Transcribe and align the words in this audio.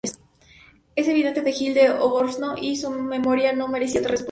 Es 0.95 1.07
evidente 1.07 1.43
que 1.43 1.51
Gil 1.51 1.75
de 1.75 1.85
Albornoz 1.89 2.57
y 2.59 2.75
su 2.75 2.89
memoria 2.89 3.53
no 3.53 3.67
merecía 3.67 3.99
otra 3.99 4.09
respuesta. 4.13 4.19